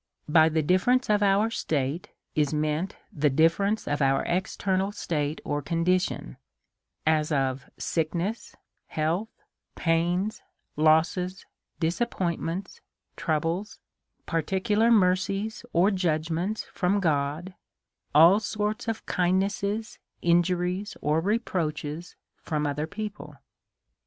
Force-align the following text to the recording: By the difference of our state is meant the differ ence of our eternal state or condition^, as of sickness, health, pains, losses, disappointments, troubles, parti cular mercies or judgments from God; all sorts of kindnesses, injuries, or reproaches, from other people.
By 0.27 0.49
the 0.49 0.63
difference 0.63 1.11
of 1.11 1.21
our 1.21 1.51
state 1.51 2.09
is 2.33 2.55
meant 2.55 2.95
the 3.13 3.29
differ 3.29 3.65
ence 3.65 3.87
of 3.87 4.01
our 4.01 4.23
eternal 4.25 4.91
state 4.91 5.39
or 5.45 5.61
condition^, 5.61 6.37
as 7.05 7.31
of 7.31 7.69
sickness, 7.77 8.55
health, 8.87 9.29
pains, 9.75 10.41
losses, 10.75 11.45
disappointments, 11.79 12.81
troubles, 13.15 13.77
parti 14.25 14.59
cular 14.59 14.91
mercies 14.91 15.63
or 15.71 15.91
judgments 15.91 16.63
from 16.73 16.99
God; 16.99 17.53
all 18.15 18.39
sorts 18.39 18.87
of 18.87 19.05
kindnesses, 19.05 19.99
injuries, 20.23 20.97
or 21.01 21.19
reproaches, 21.21 22.15
from 22.41 22.65
other 22.65 22.87
people. 22.87 23.35